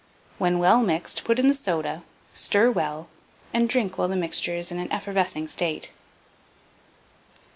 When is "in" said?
1.37-1.47, 4.71-4.79